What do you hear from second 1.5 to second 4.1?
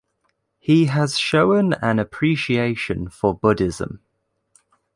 an appreciation for Buddhism.